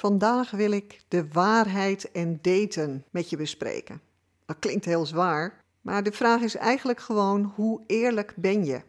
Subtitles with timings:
[0.00, 4.00] Vandaag wil ik de waarheid en daten met je bespreken.
[4.46, 8.82] Dat klinkt heel zwaar, maar de vraag is eigenlijk gewoon hoe eerlijk ben je?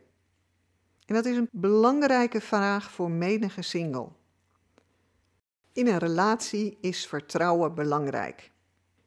[1.05, 4.07] En dat is een belangrijke vraag voor menige single.
[5.73, 8.51] In een relatie is vertrouwen belangrijk.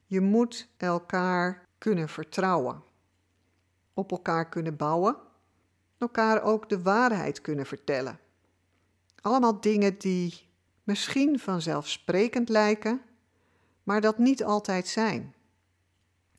[0.06, 2.82] Je moet elkaar kunnen vertrouwen,
[3.94, 5.16] op elkaar kunnen bouwen,
[5.98, 8.18] elkaar ook de waarheid kunnen vertellen.
[9.20, 10.52] Allemaal dingen die
[10.84, 13.02] misschien vanzelfsprekend lijken,
[13.82, 15.34] maar dat niet altijd zijn.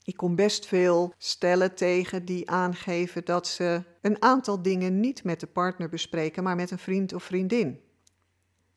[0.03, 5.39] Ik kom best veel stellen tegen die aangeven dat ze een aantal dingen niet met
[5.39, 7.80] de partner bespreken, maar met een vriend of vriendin.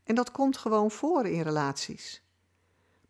[0.04, 2.22] En dat komt gewoon voor in relaties.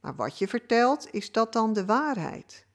[0.00, 2.66] Maar wat je vertelt, is dat dan de waarheid?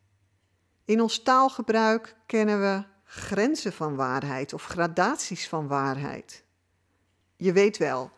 [0.85, 6.43] In ons taalgebruik kennen we grenzen van waarheid of gradaties van waarheid.
[7.35, 8.11] Je weet wel,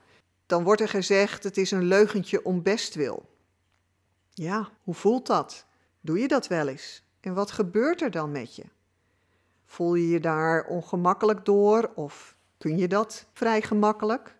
[0.45, 3.29] dan wordt er gezegd: het is een leugentje om bestwil.
[4.33, 5.65] Ja, hoe voelt dat?
[6.01, 7.03] Doe je dat wel eens?
[7.19, 8.63] En wat gebeurt er dan met je?
[9.65, 14.35] Voel je je daar ongemakkelijk door of kun je dat vrij gemakkelijk?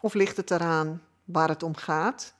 [0.00, 2.34] Of ligt het eraan waar het om gaat?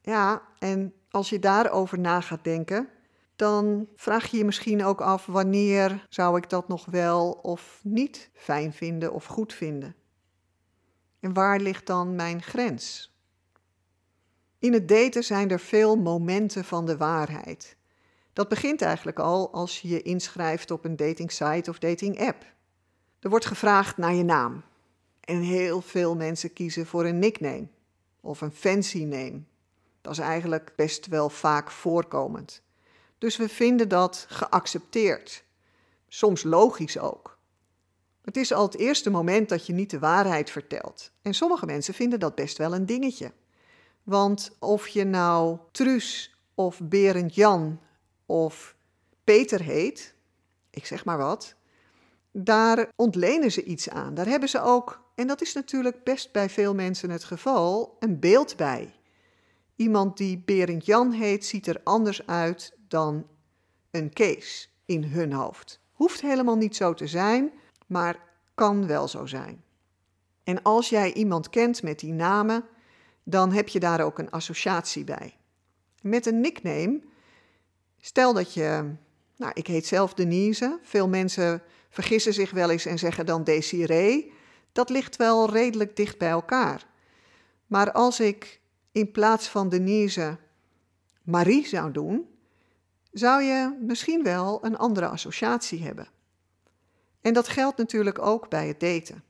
[0.00, 2.88] Ja, en als je daarover na gaat denken,
[3.36, 8.30] dan vraag je je misschien ook af wanneer zou ik dat nog wel of niet
[8.32, 9.94] fijn vinden of goed vinden.
[11.20, 13.14] En waar ligt dan mijn grens?
[14.58, 17.76] In het daten zijn er veel momenten van de waarheid.
[18.32, 22.44] Dat begint eigenlijk al als je je inschrijft op een datingsite of datingapp.
[23.20, 24.62] Er wordt gevraagd naar je naam.
[25.20, 27.68] En heel veel mensen kiezen voor een nickname
[28.20, 29.42] of een fancy name.
[30.00, 32.62] Dat is eigenlijk best wel vaak voorkomend.
[33.18, 35.44] Dus we vinden dat geaccepteerd.
[36.08, 37.38] Soms logisch ook.
[38.30, 41.12] Het is al het eerste moment dat je niet de waarheid vertelt.
[41.22, 43.32] En sommige mensen vinden dat best wel een dingetje.
[44.02, 47.80] Want of je nou Truus of Berend Jan
[48.26, 48.76] of
[49.24, 50.14] Peter heet,
[50.70, 51.54] ik zeg maar wat,
[52.32, 54.14] daar ontlenen ze iets aan.
[54.14, 58.20] Daar hebben ze ook, en dat is natuurlijk best bij veel mensen het geval, een
[58.20, 58.94] beeld bij.
[59.76, 63.26] Iemand die Berend Jan heet, ziet er anders uit dan
[63.90, 65.80] een Kees in hun hoofd.
[65.92, 67.52] Hoeft helemaal niet zo te zijn,
[67.90, 68.18] maar
[68.54, 69.64] kan wel zo zijn.
[70.44, 72.64] En als jij iemand kent met die namen,
[73.24, 75.36] dan heb je daar ook een associatie bij.
[76.00, 77.00] Met een nickname,
[78.00, 78.94] stel dat je,
[79.36, 84.32] nou, ik heet zelf Denise, veel mensen vergissen zich wel eens en zeggen dan Desiree,
[84.72, 86.86] dat ligt wel redelijk dicht bij elkaar.
[87.66, 88.60] Maar als ik
[88.92, 90.38] in plaats van Denise
[91.22, 92.28] Marie zou doen,
[93.12, 96.08] zou je misschien wel een andere associatie hebben.
[97.20, 99.24] En dat geldt natuurlijk ook bij het daten.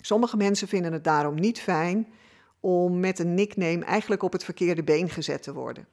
[0.00, 2.12] Sommige mensen vinden het daarom niet fijn
[2.60, 5.88] om met een nickname eigenlijk op het verkeerde been gezet te worden.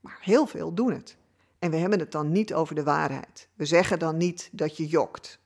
[0.00, 1.16] Maar heel veel doen het.
[1.58, 3.48] En we hebben het dan niet over de waarheid.
[3.54, 5.38] We zeggen dan niet dat je jokt.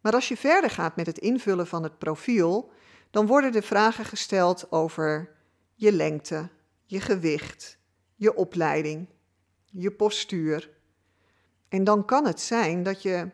[0.00, 2.70] Maar als je verder gaat met het invullen van het profiel,
[3.10, 5.30] dan worden de vragen gesteld over
[5.74, 6.48] je lengte,
[6.84, 7.78] je gewicht,
[8.14, 9.08] je opleiding,
[9.64, 10.70] je postuur.
[11.68, 13.30] En dan kan het zijn dat je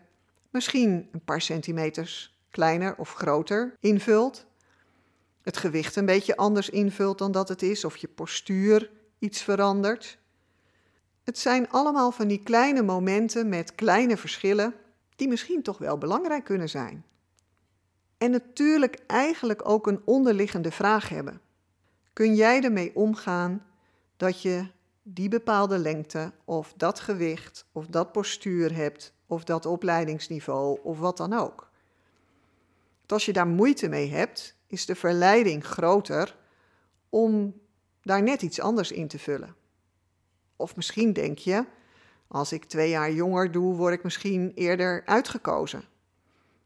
[0.51, 4.47] misschien een paar centimeters kleiner of groter invult,
[5.43, 10.19] het gewicht een beetje anders invult dan dat het is, of je postuur iets verandert.
[11.25, 14.75] Het zijn allemaal van die kleine momenten met kleine verschillen
[15.17, 17.05] die misschien toch wel belangrijk kunnen zijn.
[18.19, 21.41] En natuurlijk eigenlijk ook een onderliggende vraag hebben.
[22.13, 23.67] Kun jij ermee omgaan
[24.17, 24.67] dat je
[25.03, 31.17] die bepaalde lengte of dat gewicht of dat postuur hebt of dat opleidingsniveau of wat
[31.17, 31.67] dan ook.
[33.07, 36.37] als je daar moeite mee hebt, is de verleiding groter
[37.09, 37.61] om
[38.03, 39.55] daar net iets anders in te vullen.
[40.57, 41.65] Of misschien denk je,
[42.29, 45.85] als ik twee jaar jonger doe, word ik misschien eerder uitgekozen.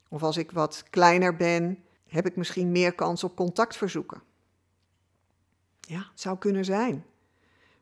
[0.09, 4.23] Of als ik wat kleiner ben, heb ik misschien meer kans op contactverzoeken.
[5.81, 7.05] Ja, het zou kunnen zijn.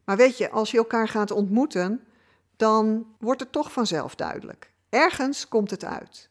[0.04, 2.04] Maar weet je, als je elkaar gaat ontmoeten,
[2.56, 4.69] dan wordt het toch vanzelf duidelijk.
[4.90, 6.30] Ergens komt het uit.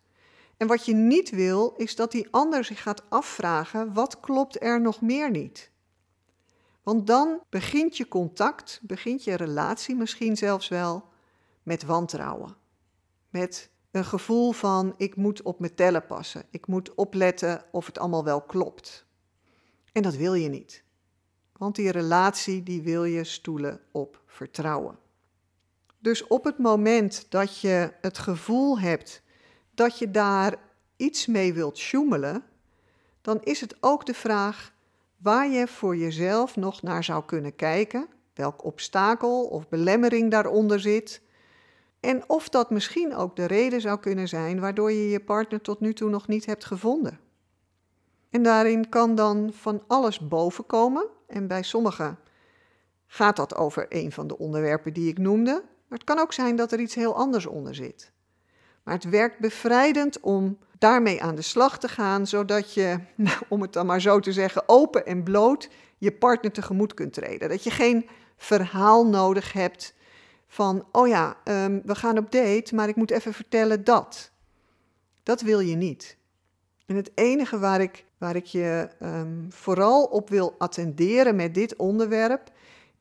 [0.58, 4.82] En wat je niet wil, is dat die ander zich gaat afvragen: wat klopt er
[4.82, 5.72] nog meer niet?
[6.84, 11.04] Want dan begint je contact, begint je relatie misschien zelfs wel
[11.64, 12.56] met wantrouwen.
[13.30, 16.44] Met een gevoel van ik moet op mijn tellen passen.
[16.50, 19.06] Ik moet opletten of het allemaal wel klopt.
[19.92, 20.84] En dat wil je niet.
[21.58, 24.98] Want die relatie die wil je stoelen op vertrouwen.
[26.00, 29.22] Dus op het moment dat je het gevoel hebt
[29.74, 30.56] dat je daar
[30.96, 32.44] iets mee wilt sjoemelen,
[33.22, 34.74] dan is het ook de vraag
[35.18, 41.22] waar je voor jezelf nog naar zou kunnen kijken, welk obstakel of belemmering daaronder zit,
[42.00, 45.80] en of dat misschien ook de reden zou kunnen zijn waardoor je je partner tot
[45.80, 47.20] nu toe nog niet hebt gevonden.
[48.30, 52.20] En daarin kan dan van alles bovenkomen, en bij sommigen
[53.08, 56.56] gaat dat over een van de onderwerpen die ik noemde, maar het kan ook zijn
[56.56, 58.12] dat er iets heel anders onder zit.
[58.84, 63.62] Maar het werkt bevrijdend om daarmee aan de slag te gaan, zodat je, nou, om
[63.62, 67.50] het dan maar zo te zeggen, open en bloot je partner tegemoet kunt treden.
[67.50, 69.94] Dat je geen verhaal nodig hebt
[70.48, 74.32] van, oh ja, um, we gaan op date, maar ik moet even vertellen dat.
[75.24, 76.18] Dat wil je niet.
[76.86, 81.76] En het enige waar ik, waar ik je um, vooral op wil attenderen met dit
[81.76, 82.52] onderwerp,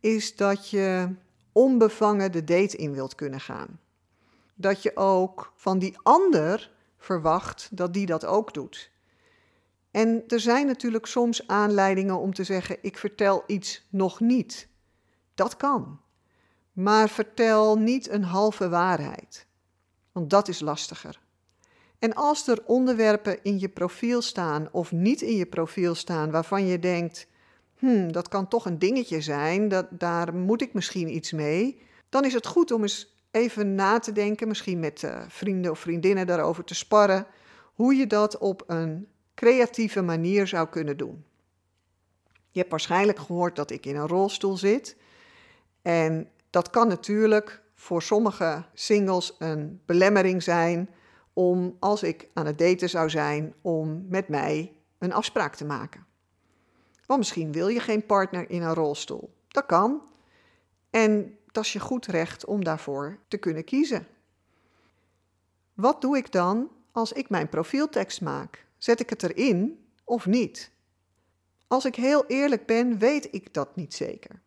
[0.00, 1.14] is dat je
[1.58, 3.80] onbevangen de date in wilt kunnen gaan.
[4.54, 8.90] Dat je ook van die ander verwacht dat die dat ook doet.
[9.90, 14.68] En er zijn natuurlijk soms aanleidingen om te zeggen: ik vertel iets nog niet.
[15.34, 16.00] Dat kan.
[16.72, 19.46] Maar vertel niet een halve waarheid,
[20.12, 21.20] want dat is lastiger.
[21.98, 26.66] En als er onderwerpen in je profiel staan of niet in je profiel staan waarvan
[26.66, 27.26] je denkt:
[27.78, 32.24] hmm, dat kan toch een dingetje zijn, dat, daar moet ik misschien iets mee, dan
[32.24, 36.26] is het goed om eens even na te denken, misschien met uh, vrienden of vriendinnen
[36.26, 37.26] daarover te sparren,
[37.74, 41.24] hoe je dat op een creatieve manier zou kunnen doen.
[42.50, 44.96] Je hebt waarschijnlijk gehoord dat ik in een rolstoel zit.
[45.82, 50.90] En dat kan natuurlijk voor sommige singles een belemmering zijn
[51.32, 56.07] om, als ik aan het daten zou zijn, om met mij een afspraak te maken.
[57.08, 59.30] Want misschien wil je geen partner in een rolstoel.
[59.48, 60.02] Dat kan.
[60.90, 64.06] En dat is je goed recht om daarvoor te kunnen kiezen.
[65.74, 68.66] Wat doe ik dan als ik mijn profieltekst maak?
[68.78, 70.70] Zet ik het erin of niet?
[71.66, 74.40] Als ik heel eerlijk ben, weet ik dat niet zeker.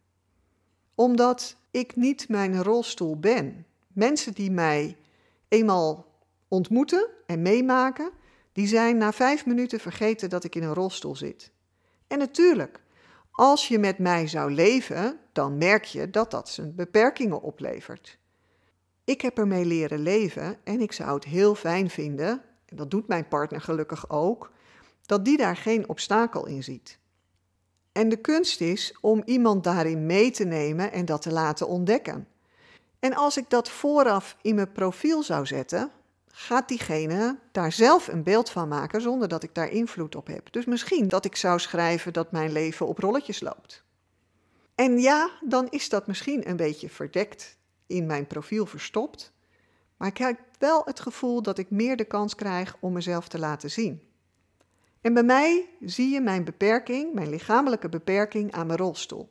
[0.96, 3.66] Omdat ik niet mijn rolstoel ben.
[3.88, 4.98] Mensen die mij
[5.48, 6.06] eenmaal
[6.48, 8.12] ontmoeten en meemaken,
[8.52, 11.52] die zijn na vijf minuten vergeten dat ik in een rolstoel zit.
[12.12, 12.80] En natuurlijk,
[13.31, 18.18] als je met mij zou leven, dan merk je dat dat zijn beperkingen oplevert.
[19.04, 23.08] Ik heb ermee leren leven en ik zou het heel fijn vinden, en dat doet
[23.08, 24.52] mijn partner gelukkig ook,
[25.06, 27.00] dat die daar geen obstakel in ziet.
[27.92, 32.28] En de kunst is om iemand daarin mee te nemen en dat te laten ontdekken.
[33.00, 35.92] En als ik dat vooraf in mijn profiel zou zetten,
[36.33, 40.51] gaat diegene daar zelf een beeld van maken zonder dat ik daar invloed op heb.
[40.51, 43.83] Dus misschien dat ik zou schrijven dat mijn leven op rolletjes loopt.
[44.75, 47.57] En ja, dan is dat misschien een beetje verdekt
[47.88, 49.33] in mijn profiel verstopt,
[49.98, 53.39] maar ik heb wel het gevoel dat ik meer de kans krijg om mezelf te
[53.39, 54.01] laten zien.
[55.01, 59.30] En bij mij zie je mijn beperking, mijn lichamelijke beperking aan mijn rolstoel.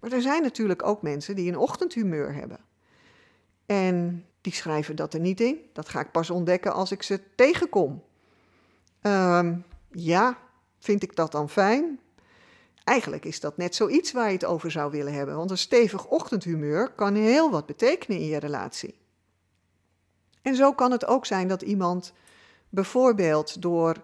[0.00, 2.60] Maar er zijn natuurlijk ook mensen die een ochtendhumeur hebben.
[3.66, 5.60] En die schrijven dat er niet in.
[5.72, 8.02] Dat ga ik pas ontdekken als ik ze tegenkom.
[9.00, 9.56] Ehm,
[9.90, 10.38] ja,
[10.78, 12.00] vind ik dat dan fijn?
[12.84, 16.06] Eigenlijk is dat net zoiets waar je het over zou willen hebben, want een stevig
[16.06, 18.94] ochtendhumeur kan heel wat betekenen in je relatie.
[20.42, 22.12] En zo kan het ook zijn dat iemand
[22.68, 23.96] bijvoorbeeld door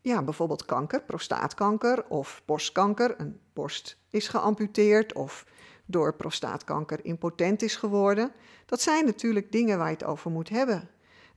[0.00, 5.46] ja, bijvoorbeeld kanker, prostaatkanker of borstkanker, een borst is geamputeerd of
[5.92, 8.32] door prostaatkanker impotent is geworden.
[8.66, 10.88] Dat zijn natuurlijk dingen waar je het over moet hebben.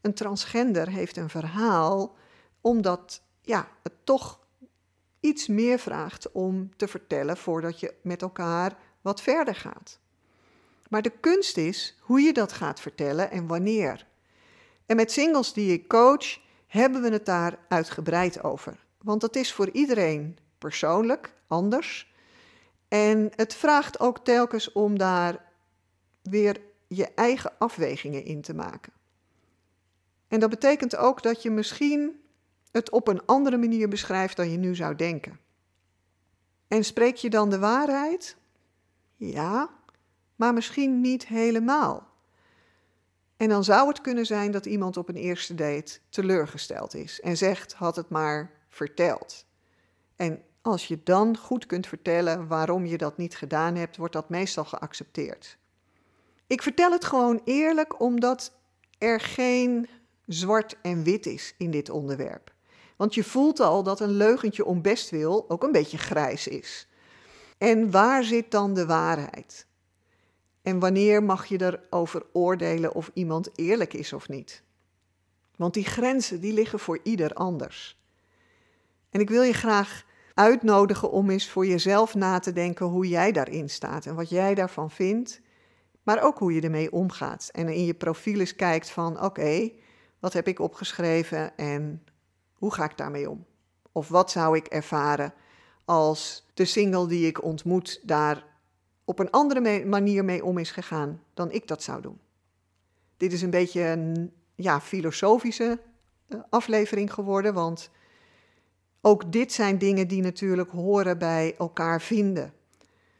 [0.01, 2.15] Een transgender heeft een verhaal
[2.61, 4.39] omdat ja, het toch
[5.19, 9.99] iets meer vraagt om te vertellen voordat je met elkaar wat verder gaat.
[10.89, 14.07] Maar de kunst is hoe je dat gaat vertellen en wanneer.
[14.85, 18.85] En met singles die ik coach, hebben we het daar uitgebreid over.
[19.01, 22.13] Want dat is voor iedereen persoonlijk anders.
[22.95, 25.45] En het vraagt ook telkens om daar
[26.21, 28.93] weer je eigen afwegingen in te maken.
[30.27, 32.21] En dat betekent ook dat je misschien
[32.71, 35.39] het op een andere manier beschrijft dan je nu zou denken.
[36.67, 38.37] En spreek je dan de waarheid?
[39.15, 39.69] Ja,
[40.35, 42.07] maar misschien niet helemaal.
[43.37, 47.37] En dan zou het kunnen zijn dat iemand op een eerste date teleurgesteld is en
[47.37, 49.45] zegt: had het maar verteld.
[50.15, 54.29] En Als je dan goed kunt vertellen waarom je dat niet gedaan hebt, wordt dat
[54.29, 55.57] meestal geaccepteerd.
[56.47, 58.53] Ik vertel het gewoon eerlijk omdat
[58.97, 59.87] er geen
[60.25, 62.53] zwart en wit is in dit onderwerp.
[62.95, 66.87] Want je voelt al dat een leugentje om best wil ook een beetje grijs is.
[67.57, 69.67] En waar zit dan de waarheid?
[70.61, 74.63] En wanneer mag je erover oordelen of iemand eerlijk is of niet?
[75.55, 77.99] Want die grenzen die liggen voor ieder anders.
[79.09, 80.04] En ik wil je graag
[80.35, 84.55] uitnodigen om eens voor jezelf na te denken hoe jij daarin staat en wat jij
[84.55, 85.41] daarvan vindt,
[86.03, 87.49] maar ook hoe je ermee omgaat.
[87.51, 89.71] En in je profiel eens kijkt van oké,
[90.19, 92.03] wat heb ik opgeschreven en
[92.53, 93.45] hoe ga ik daarmee om?
[93.91, 95.33] Of wat zou ik ervaren
[95.85, 98.45] als de single die ik ontmoet daar
[99.05, 102.19] op een andere manier mee om is gegaan dan ik dat zou doen?
[103.17, 105.79] Dit is een beetje een ja, filosofische
[106.27, 107.89] eh, aflevering geworden, want
[109.05, 112.53] ook dit zijn dingen die natuurlijk horen bij elkaar vinden.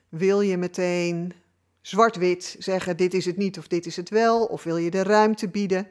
[0.09, 1.33] Wil je meteen
[1.81, 5.03] zwart-wit zeggen: dit is het niet of dit is het wel, of wil je de
[5.03, 5.87] ruimte bieden?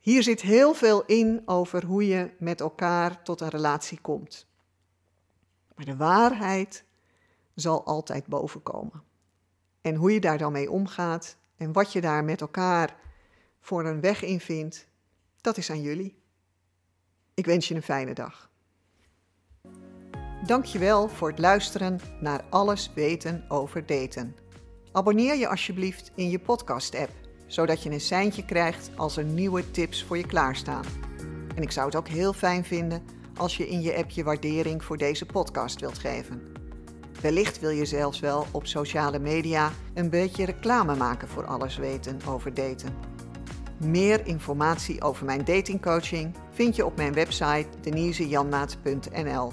[0.00, 4.46] Hier zit heel veel in over hoe je met elkaar tot een relatie komt.
[5.74, 6.84] Maar de waarheid
[7.54, 9.02] zal altijd bovenkomen.
[9.80, 12.96] En hoe je daar dan mee omgaat en wat je daar met elkaar
[13.60, 14.86] voor een weg in vindt,
[15.40, 16.14] dat is aan jullie.
[17.34, 18.54] Ik wens je een fijne dag.
[20.46, 24.36] Dankjewel voor het luisteren naar Alles weten over daten.
[24.92, 27.10] Abonneer je alsjeblieft in je podcast-app,
[27.46, 30.84] zodat je een seintje krijgt als er nieuwe tips voor je klaarstaan.
[31.54, 33.02] En ik zou het ook heel fijn vinden
[33.36, 36.42] als je in je app je waardering voor deze podcast wilt geven.
[37.20, 42.20] Wellicht wil je zelfs wel op sociale media een beetje reclame maken voor alles weten
[42.28, 42.94] over daten.
[43.78, 49.52] Meer informatie over mijn datingcoaching vind je op mijn website denisejanmaat.nl.